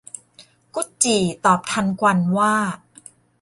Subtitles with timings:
[0.75, 2.53] กุดจี่ตอบทันควันว่า